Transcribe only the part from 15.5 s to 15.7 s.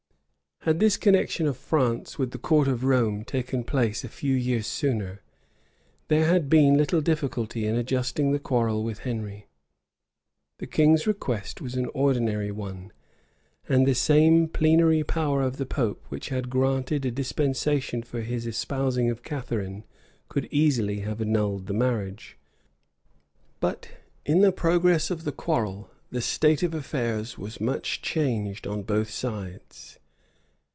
the